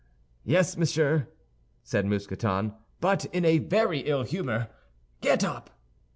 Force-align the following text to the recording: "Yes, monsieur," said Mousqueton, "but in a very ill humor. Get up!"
"Yes, 0.43 0.77
monsieur," 0.77 1.27
said 1.83 2.07
Mousqueton, 2.07 2.73
"but 3.01 3.25
in 3.25 3.45
a 3.45 3.59
very 3.59 3.99
ill 3.99 4.23
humor. 4.23 4.67
Get 5.21 5.43
up!" 5.43 5.69